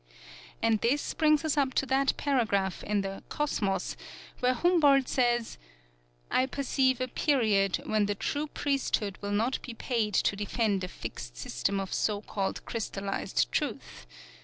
[0.63, 3.95] And this brings us up to that paragraph in the "Cosmos"
[4.39, 5.59] where Humboldt says:
[6.31, 10.87] "I perceive a period when the true priesthood will not be paid to defend a
[10.87, 14.07] fixed system of so called crystallized truth.